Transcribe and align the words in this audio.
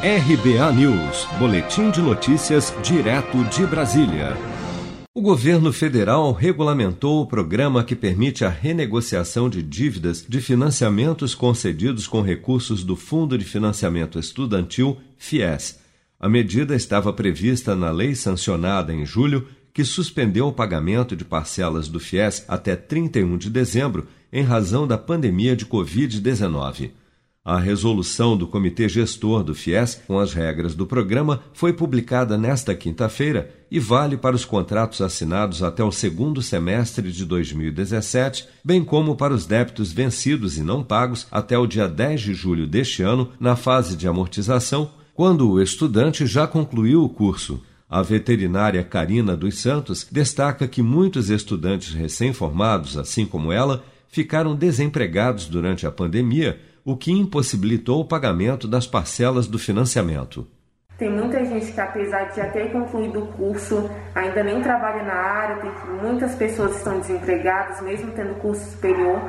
RBA 0.00 0.72
News, 0.74 1.26
Boletim 1.40 1.90
de 1.90 2.00
Notícias, 2.00 2.72
direto 2.84 3.42
de 3.46 3.66
Brasília. 3.66 4.36
O 5.12 5.20
governo 5.20 5.72
federal 5.72 6.30
regulamentou 6.30 7.20
o 7.20 7.26
programa 7.26 7.82
que 7.82 7.96
permite 7.96 8.44
a 8.44 8.48
renegociação 8.48 9.50
de 9.50 9.60
dívidas 9.60 10.24
de 10.28 10.40
financiamentos 10.40 11.34
concedidos 11.34 12.06
com 12.06 12.22
recursos 12.22 12.84
do 12.84 12.94
Fundo 12.94 13.36
de 13.36 13.44
Financiamento 13.44 14.20
Estudantil, 14.20 14.98
FIES. 15.16 15.80
A 16.20 16.28
medida 16.28 16.76
estava 16.76 17.12
prevista 17.12 17.74
na 17.74 17.90
lei 17.90 18.14
sancionada 18.14 18.94
em 18.94 19.04
julho, 19.04 19.48
que 19.74 19.84
suspendeu 19.84 20.46
o 20.46 20.52
pagamento 20.52 21.16
de 21.16 21.24
parcelas 21.24 21.88
do 21.88 21.98
FIES 21.98 22.44
até 22.46 22.76
31 22.76 23.36
de 23.36 23.50
dezembro, 23.50 24.06
em 24.32 24.44
razão 24.44 24.86
da 24.86 24.96
pandemia 24.96 25.56
de 25.56 25.66
Covid-19. 25.66 26.92
A 27.48 27.58
resolução 27.58 28.36
do 28.36 28.46
Comitê 28.46 28.90
Gestor 28.90 29.42
do 29.42 29.54
FIES, 29.54 30.02
com 30.06 30.18
as 30.18 30.34
regras 30.34 30.74
do 30.74 30.86
programa, 30.86 31.40
foi 31.54 31.72
publicada 31.72 32.36
nesta 32.36 32.74
quinta-feira 32.74 33.50
e 33.70 33.80
vale 33.80 34.18
para 34.18 34.36
os 34.36 34.44
contratos 34.44 35.00
assinados 35.00 35.62
até 35.62 35.82
o 35.82 35.90
segundo 35.90 36.42
semestre 36.42 37.10
de 37.10 37.24
2017, 37.24 38.46
bem 38.62 38.84
como 38.84 39.16
para 39.16 39.32
os 39.32 39.46
débitos 39.46 39.90
vencidos 39.90 40.58
e 40.58 40.62
não 40.62 40.84
pagos 40.84 41.26
até 41.30 41.56
o 41.56 41.66
dia 41.66 41.88
10 41.88 42.20
de 42.20 42.34
julho 42.34 42.66
deste 42.66 43.02
ano, 43.02 43.32
na 43.40 43.56
fase 43.56 43.96
de 43.96 44.06
amortização, 44.06 44.90
quando 45.14 45.50
o 45.50 45.62
estudante 45.62 46.26
já 46.26 46.46
concluiu 46.46 47.02
o 47.02 47.08
curso. 47.08 47.62
A 47.88 48.02
veterinária 48.02 48.84
Karina 48.84 49.34
dos 49.34 49.58
Santos 49.58 50.06
destaca 50.12 50.68
que 50.68 50.82
muitos 50.82 51.30
estudantes 51.30 51.94
recém-formados, 51.94 52.98
assim 52.98 53.24
como 53.24 53.50
ela, 53.50 53.82
ficaram 54.06 54.54
desempregados 54.54 55.46
durante 55.46 55.86
a 55.86 55.90
pandemia 55.90 56.60
o 56.88 56.96
que 56.96 57.12
impossibilitou 57.12 58.00
o 58.00 58.04
pagamento 58.06 58.66
das 58.66 58.86
parcelas 58.86 59.46
do 59.46 59.58
financiamento. 59.58 60.46
Tem 60.96 61.12
muita 61.12 61.44
gente 61.44 61.70
que, 61.70 61.78
apesar 61.78 62.30
de 62.30 62.36
já 62.36 62.48
ter 62.48 62.72
concluído 62.72 63.24
o 63.24 63.26
curso, 63.26 63.90
ainda 64.14 64.42
nem 64.42 64.62
trabalha 64.62 65.02
na 65.02 65.12
área, 65.12 65.56
tem 65.60 65.70
muitas 66.02 66.34
pessoas 66.34 66.78
estão 66.78 66.98
desempregadas, 66.98 67.82
mesmo 67.82 68.10
tendo 68.12 68.36
curso 68.36 68.70
superior. 68.70 69.20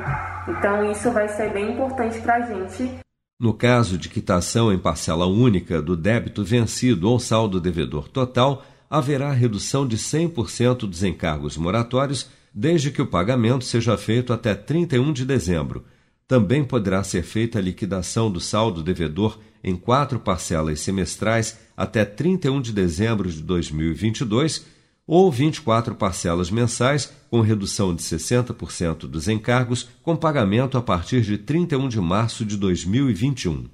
Então, 0.47 0.89
isso 0.89 1.11
vai 1.11 1.27
ser 1.27 1.52
bem 1.52 1.73
importante 1.73 2.21
para 2.21 2.35
a 2.35 2.41
gente. 2.43 2.89
No 3.37 3.53
caso 3.53 3.97
de 3.97 4.07
quitação 4.07 4.71
em 4.71 4.80
parcela 4.80 5.25
única 5.25 5.81
do 5.81 5.97
débito 5.97 6.45
vencido 6.45 7.09
ou 7.09 7.19
saldo 7.19 7.59
devedor 7.59 8.07
total, 8.07 8.63
haverá 8.89 9.33
redução 9.33 9.85
de 9.85 9.97
100% 9.97 10.87
dos 10.87 11.03
encargos 11.03 11.57
moratórios, 11.57 12.30
desde 12.53 12.89
que 12.89 13.02
o 13.02 13.07
pagamento 13.07 13.65
seja 13.65 13.97
feito 13.97 14.31
até 14.31 14.55
31 14.55 15.11
de 15.11 15.25
dezembro 15.25 15.83
também 16.30 16.63
poderá 16.63 17.03
ser 17.03 17.23
feita 17.23 17.58
a 17.58 17.61
liquidação 17.61 18.31
do 18.31 18.39
saldo 18.39 18.83
devedor 18.83 19.39
em 19.63 19.75
quatro 19.75 20.19
parcelas 20.19 20.80
semestrais 20.80 21.58
até 21.75 22.05
31 22.05 22.61
de 22.61 22.71
dezembro 22.71 23.31
de 23.31 23.41
2022 23.41 24.63
ou 25.08 25.31
24 25.31 25.95
parcelas 25.95 26.52
mensais 26.52 27.11
com 27.31 27.41
redução 27.41 27.95
de 27.95 28.03
60% 28.03 29.08
dos 29.08 29.27
encargos 29.27 29.89
com 30.03 30.16
pagamento 30.16 30.77
a 30.77 30.83
partir 30.83 31.21
de 31.21 31.36
31 31.36 31.89
de 31.89 31.99
março 31.99 32.45
de 32.45 32.58
2021. 32.58 33.66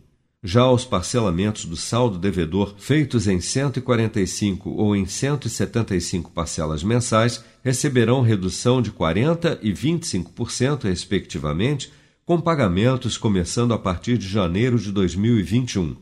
Já 0.42 0.66
os 0.72 0.86
parcelamentos 0.86 1.66
do 1.66 1.75
saldo 1.75 2.17
devedor 2.17 2.75
feitos 2.78 3.28
em 3.28 3.42
145 3.42 4.69
ou 4.69 4.95
em 4.95 5.06
175 5.06 6.31
parcelas 6.31 6.84
mensais 6.86 7.44
receberão 7.62 8.22
redução 8.22 8.81
de 8.81 8.92
40% 8.92 9.59
e 9.62 9.73
25%, 9.73 10.84
respectivamente, 10.84 11.92
com 12.26 12.42
pagamentos 12.42 13.20
começando 13.20 13.72
a 13.72 13.78
partir 13.78 14.18
de 14.18 14.28
janeiro 14.28 14.80
de 14.80 14.92
2021. 14.92 15.95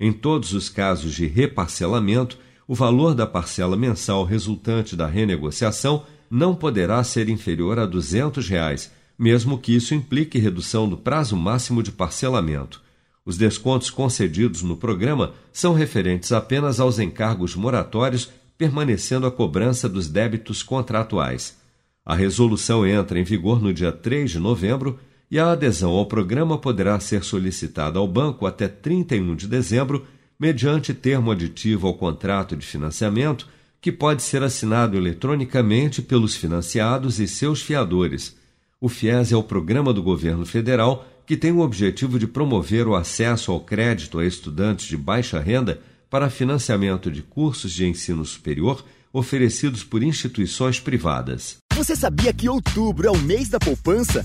Em 0.00 0.10
todos 0.10 0.54
os 0.54 0.70
casos 0.70 1.12
de 1.12 1.26
reparcelamento, 1.26 2.38
o 2.66 2.74
valor 2.74 3.14
da 3.14 3.26
parcela 3.26 3.76
mensal 3.76 4.24
resultante 4.24 4.96
da 4.96 5.06
renegociação 5.06 6.06
não 6.30 6.54
poderá 6.54 7.04
ser 7.04 7.28
inferior 7.28 7.78
a 7.78 7.84
200 7.84 8.48
reais, 8.48 8.90
mesmo 9.18 9.58
que 9.58 9.74
isso 9.74 9.94
implique 9.94 10.38
redução 10.38 10.88
do 10.88 10.96
prazo 10.96 11.36
máximo 11.36 11.82
de 11.82 11.92
parcelamento. 11.92 12.82
Os 13.22 13.36
descontos 13.36 13.90
concedidos 13.90 14.62
no 14.62 14.74
programa 14.74 15.34
são 15.52 15.74
referentes 15.74 16.32
apenas 16.32 16.80
aos 16.80 16.98
encargos 16.98 17.54
moratórios, 17.54 18.30
permanecendo 18.56 19.26
a 19.26 19.30
cobrança 19.30 19.86
dos 19.86 20.08
débitos 20.08 20.62
contratuais. 20.62 21.58
A 22.06 22.14
resolução 22.14 22.86
entra 22.86 23.18
em 23.18 23.22
vigor 23.22 23.60
no 23.60 23.74
dia 23.74 23.92
3 23.92 24.30
de 24.30 24.38
novembro 24.38 24.98
e 25.30 25.38
a 25.38 25.52
adesão 25.52 25.90
ao 25.90 26.06
programa 26.06 26.56
poderá 26.56 26.98
ser 27.00 27.22
solicitada 27.22 27.98
ao 27.98 28.08
banco 28.08 28.46
até 28.46 28.66
31 28.66 29.34
de 29.34 29.46
dezembro, 29.46 30.06
mediante 30.38 30.94
termo 30.94 31.30
aditivo 31.30 31.86
ao 31.86 31.94
contrato 31.94 32.56
de 32.56 32.66
financiamento, 32.66 33.46
que 33.80 33.92
pode 33.92 34.22
ser 34.22 34.42
assinado 34.42 34.96
eletronicamente 34.96 36.02
pelos 36.02 36.34
financiados 36.34 37.20
e 37.20 37.28
seus 37.28 37.62
fiadores. 37.62 38.36
O 38.80 38.88
FIES 38.88 39.32
é 39.32 39.36
o 39.36 39.42
programa 39.42 39.92
do 39.92 40.02
governo 40.02 40.46
federal 40.46 41.06
que 41.26 41.36
tem 41.36 41.52
o 41.52 41.60
objetivo 41.60 42.18
de 42.18 42.26
promover 42.26 42.88
o 42.88 42.94
acesso 42.94 43.52
ao 43.52 43.60
crédito 43.60 44.18
a 44.18 44.24
estudantes 44.24 44.86
de 44.86 44.96
baixa 44.96 45.38
renda 45.38 45.78
para 46.08 46.30
financiamento 46.30 47.10
de 47.10 47.22
cursos 47.22 47.70
de 47.72 47.86
ensino 47.86 48.24
superior 48.24 48.82
oferecidos 49.12 49.84
por 49.84 50.02
instituições 50.02 50.80
privadas. 50.80 51.58
Você 51.74 51.94
sabia 51.94 52.32
que 52.32 52.48
outubro 52.48 53.06
é 53.06 53.10
o 53.10 53.18
mês 53.18 53.48
da 53.48 53.58
poupança? 53.58 54.24